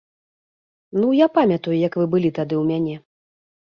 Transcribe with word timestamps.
Ну, 1.01 1.11
я 1.19 1.27
памятаю, 1.37 1.75
як 1.87 1.93
вы 2.03 2.07
былі 2.15 2.29
тады 2.39 2.55
ў 2.61 2.67
мяне. 2.71 2.95